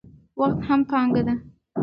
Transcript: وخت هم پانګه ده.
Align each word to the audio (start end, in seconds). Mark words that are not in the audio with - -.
وخت 0.39 0.59
هم 0.67 0.79
پانګه 0.89 1.21
ده. 1.27 1.35